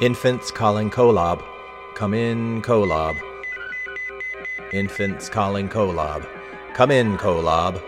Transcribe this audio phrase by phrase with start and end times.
[0.00, 1.44] Infants calling Kolob.
[1.96, 3.20] Come in, Kolob.
[4.72, 6.24] Infants calling Kolob.
[6.74, 7.82] Come in, Kolob.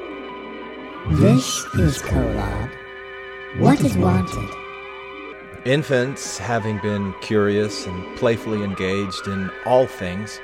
[1.20, 2.68] This is Kolob.
[3.58, 4.50] What is wanted?
[5.64, 10.40] Infants, having been curious and playfully engaged in all things,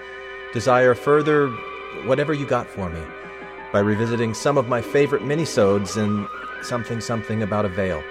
[0.53, 1.49] desire further
[2.05, 3.03] whatever you got for me
[3.73, 6.29] by revisiting some of my favorite minisodes in
[6.63, 8.05] something something about a veil.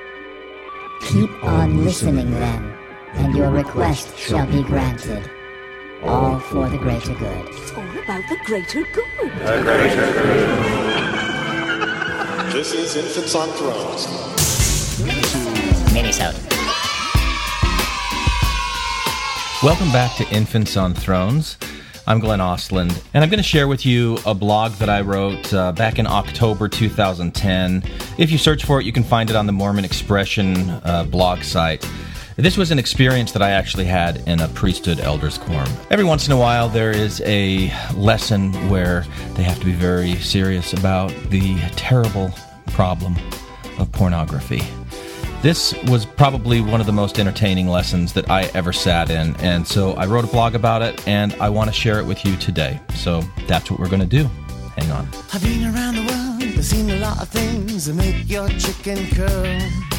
[1.04, 2.85] Keep on listening then,
[3.16, 5.30] and your request shall be granted.
[6.04, 7.48] All for the greater good.
[7.50, 9.32] It's all about the greater good.
[9.40, 10.50] The greater good.
[12.54, 14.08] This is Infants on Thrones.
[15.94, 16.36] Minisode.
[19.64, 21.58] Welcome back to Infants on Thrones.
[22.08, 25.52] I'm Glenn Ostlund, and I'm going to share with you a blog that I wrote
[25.52, 27.82] uh, back in October 2010.
[28.20, 31.42] If you search for it, you can find it on the Mormon Expression uh, blog
[31.42, 31.84] site.
[32.38, 35.72] This was an experience that I actually had in a priesthood elders quorum.
[35.90, 39.06] Every once in a while, there is a lesson where
[39.36, 42.34] they have to be very serious about the terrible
[42.68, 43.16] problem
[43.80, 44.62] of pornography.
[45.42, 49.66] This was probably one of the most entertaining lessons that I ever sat in, and
[49.66, 52.36] so I wrote a blog about it, and I want to share it with you
[52.36, 52.82] today.
[52.96, 54.26] So that's what we're going to do.
[54.76, 55.08] Hang on.
[55.34, 59.08] I've been around the world, I've seen a lot of things that make your chicken
[59.12, 59.95] curl.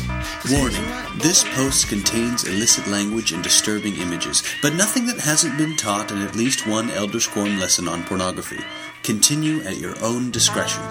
[0.50, 0.84] Warning
[1.18, 6.22] this post contains illicit language and disturbing images, but nothing that hasn't been taught in
[6.22, 8.62] at least one Elder's Quorum lesson on pornography.
[9.02, 10.82] Continue at your own discretion.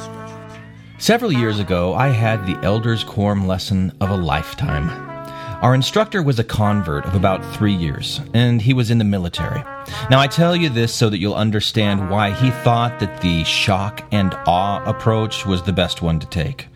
[0.98, 4.90] Several years ago, I had the Elders Quorum lesson of a lifetime.
[5.62, 9.64] Our instructor was a convert of about three years, and he was in the military.
[10.10, 14.06] Now, I tell you this so that you'll understand why he thought that the shock
[14.12, 16.68] and awe approach was the best one to take.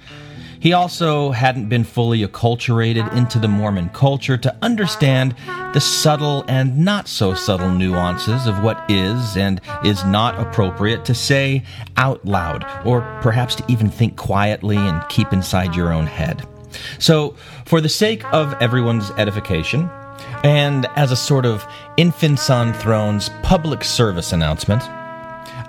[0.59, 5.33] He also hadn't been fully acculturated into the Mormon culture to understand
[5.73, 11.15] the subtle and not so subtle nuances of what is and is not appropriate to
[11.15, 11.63] say
[11.95, 16.45] out loud, or perhaps to even think quietly and keep inside your own head.
[16.99, 17.35] So,
[17.65, 19.89] for the sake of everyone's edification,
[20.43, 21.65] and as a sort of
[21.97, 24.83] Infants on Thrones public service announcement,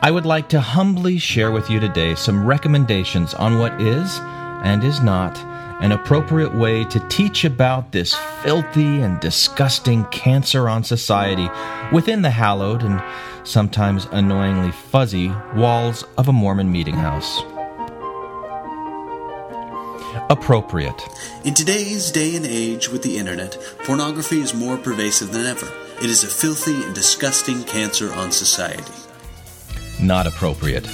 [0.03, 4.20] I would like to humbly share with you today some recommendations on what is
[4.62, 5.38] and is not
[5.81, 11.48] an appropriate way to teach about this filthy and disgusting cancer on society
[11.91, 13.03] within the hallowed and
[13.44, 17.41] sometimes annoyingly fuzzy walls of a Mormon meeting house.
[20.28, 21.03] Appropriate.
[21.44, 25.66] In today's day and age with the internet, pornography is more pervasive than ever.
[26.03, 28.93] It is a filthy and disgusting cancer on society.
[30.00, 30.87] Not appropriate.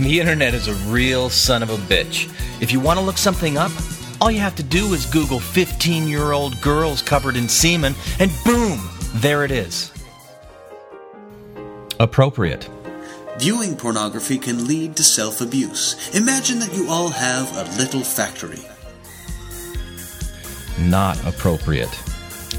[0.10, 2.32] The internet is a real son of a bitch.
[2.62, 3.70] If you want to look something up,
[4.18, 8.30] all you have to do is Google 15 year old girls covered in semen, and
[8.42, 8.80] boom,
[9.16, 9.92] there it is.
[11.98, 12.66] Appropriate.
[13.38, 16.14] Viewing pornography can lead to self abuse.
[16.16, 18.64] Imagine that you all have a little factory.
[20.78, 22.09] Not appropriate.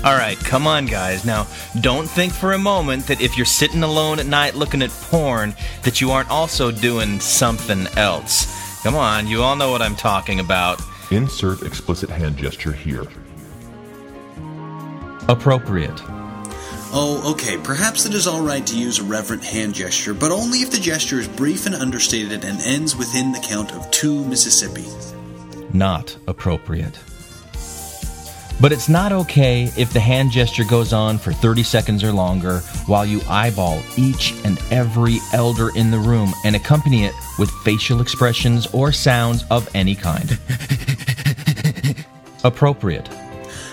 [0.03, 1.25] All right, come on, guys.
[1.25, 1.45] Now,
[1.81, 5.53] don't think for a moment that if you're sitting alone at night looking at porn,
[5.83, 8.81] that you aren't also doing something else.
[8.81, 10.81] Come on, you all know what I'm talking about.
[11.11, 13.05] Insert explicit hand gesture here.
[15.27, 16.01] Appropriate.
[16.93, 20.71] Oh, okay, perhaps it is alright to use a reverent hand gesture, but only if
[20.71, 24.85] the gesture is brief and understated and ends within the count of two Mississippi.
[25.73, 26.99] Not appropriate.
[28.61, 32.59] But it's not okay if the hand gesture goes on for 30 seconds or longer
[32.85, 38.01] while you eyeball each and every elder in the room and accompany it with facial
[38.01, 40.37] expressions or sounds of any kind.
[42.43, 43.09] Appropriate.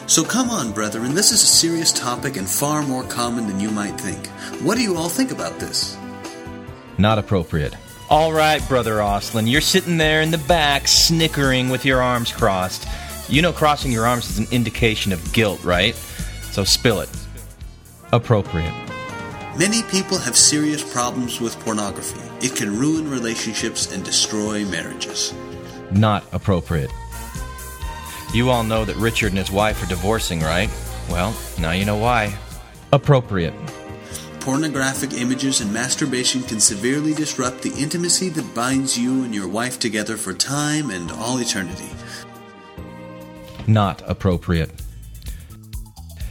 [0.06, 3.70] So come on, brethren, this is a serious topic and far more common than you
[3.70, 4.26] might think.
[4.62, 5.98] What do you all think about this?
[6.96, 7.76] Not appropriate.
[8.08, 12.88] All right, Brother Oslin, you're sitting there in the back snickering with your arms crossed.
[13.28, 15.94] You know crossing your arms is an indication of guilt, right?
[16.50, 17.10] So spill it.
[18.10, 18.72] Appropriate.
[19.58, 22.20] Many people have serious problems with pornography.
[22.40, 25.34] It can ruin relationships and destroy marriages.
[25.90, 26.90] Not appropriate.
[28.32, 30.70] You all know that Richard and his wife are divorcing, right?
[31.10, 32.34] Well, now you know why.
[32.92, 33.54] Appropriate.
[34.40, 39.78] Pornographic images and masturbation can severely disrupt the intimacy that binds you and your wife
[39.78, 41.90] together for time and all eternity.
[43.68, 44.70] Not appropriate.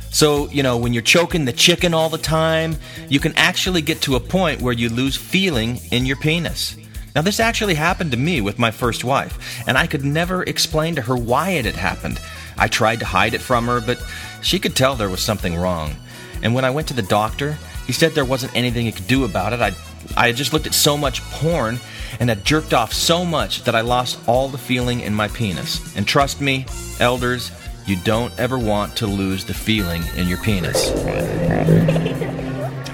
[0.09, 2.75] So, you know, when you're choking the chicken all the time,
[3.07, 6.75] you can actually get to a point where you lose feeling in your penis.
[7.15, 10.95] Now, this actually happened to me with my first wife, and I could never explain
[10.95, 12.19] to her why it had happened.
[12.57, 14.03] I tried to hide it from her, but
[14.41, 15.95] she could tell there was something wrong.
[16.41, 19.23] And when I went to the doctor, he said there wasn't anything he could do
[19.23, 19.61] about it.
[19.61, 19.73] I,
[20.15, 21.79] I just looked at so much porn
[22.19, 25.95] and had jerked off so much that I lost all the feeling in my penis.
[25.95, 26.65] And trust me,
[26.99, 27.51] elders,
[27.85, 30.87] you don't ever want to lose the feeling in your penis.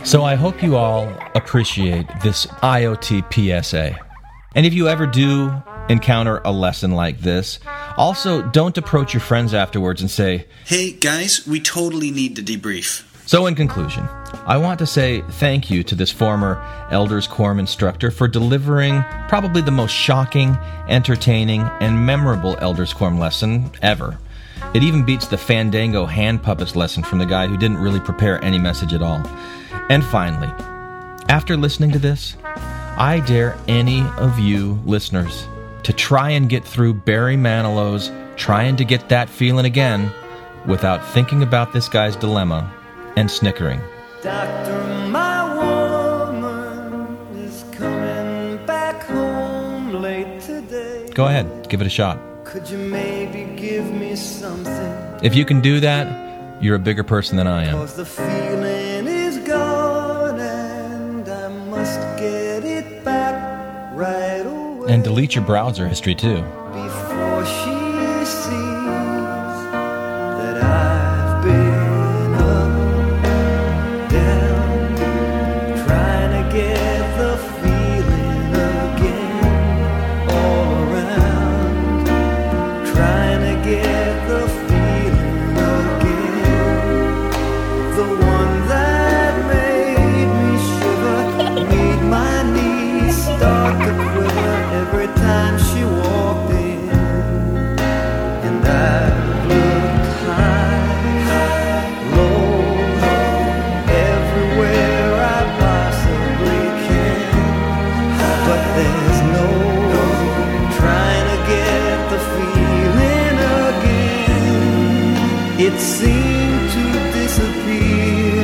[0.04, 3.98] So I hope you all appreciate this IoT PSA.
[4.56, 7.60] And if you ever do encounter a lesson like this,
[7.98, 13.10] also don't approach your friends afterwards and say, Hey, guys, we totally need to debrief.
[13.26, 14.08] So, in conclusion,
[14.46, 16.62] I want to say thank you to this former
[16.92, 20.58] Elders Quorum instructor for delivering probably the most shocking,
[20.90, 24.20] entertaining, and memorable Elders Quorum lesson ever.
[24.74, 28.44] It even beats the Fandango hand puppets lesson from the guy who didn't really prepare
[28.44, 29.26] any message at all.
[29.90, 30.50] And finally,
[31.30, 35.48] after listening to this, I dare any of you listeners
[35.84, 40.12] to try and get through Barry Manilow's trying to get that feeling again
[40.68, 42.72] without thinking about this guy's dilemma
[43.16, 43.80] and snickering.
[44.22, 45.44] Doctor, my
[46.32, 51.10] woman is coming back home late today.
[51.14, 52.20] Go ahead, give it a shot.
[52.46, 55.20] Could you maybe give me something?
[55.22, 57.78] If you can do that, you're a bigger person than I am.
[57.78, 64.94] Cause the feeling is gone and I must get it back right away.
[64.94, 66.44] And delete your browser history too.
[115.66, 116.84] It seemed to
[117.14, 118.44] disappear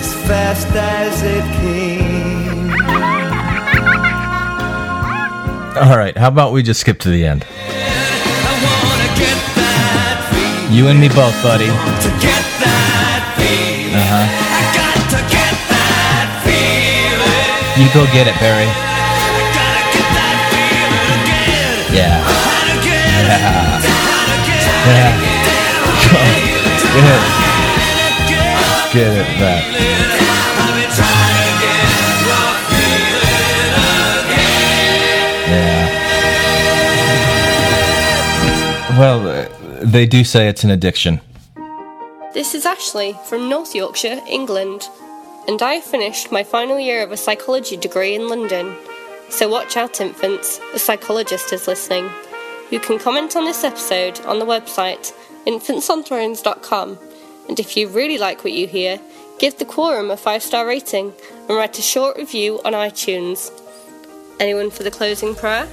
[0.00, 2.70] as fast as it came.
[5.80, 7.46] All right, how about we just skip to the end?
[10.74, 11.68] You and me both, buddy.
[13.94, 14.26] Uh huh.
[17.78, 18.66] You go get it, Barry.
[21.96, 22.53] Yeah.
[28.94, 29.00] Go.
[29.00, 29.26] Get it.
[29.26, 29.64] Get back.
[35.48, 35.78] Yeah.
[38.96, 39.48] Well,
[39.82, 41.20] they do say it's an addiction.
[42.34, 44.88] This is Ashley from North Yorkshire, England,
[45.48, 48.76] and I finished my final year of a psychology degree in London.
[49.28, 52.08] So watch out, infants, a psychologist is listening.
[52.70, 55.12] You can comment on this episode on the website
[55.46, 56.98] infantsonthrones.com,
[57.48, 59.00] and if you really like what you hear,
[59.38, 61.12] give the quorum a five star rating
[61.48, 63.50] and write a short review on iTunes.
[64.40, 65.66] Anyone for the closing prayer?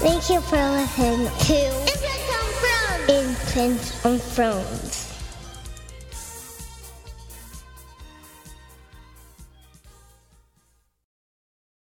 [0.00, 1.88] Thank you for listening to
[3.08, 4.97] Infants on Thrones.